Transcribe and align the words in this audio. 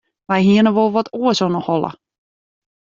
Wy 0.27 0.39
hiene 0.47 0.71
wol 0.77 0.91
wat 0.95 1.11
oars 1.19 1.39
oan 1.45 1.55
'e 1.57 1.61
holle. 1.67 1.91